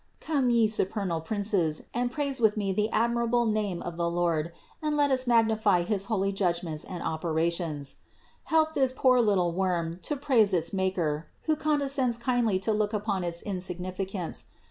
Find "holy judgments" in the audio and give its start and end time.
6.05-6.83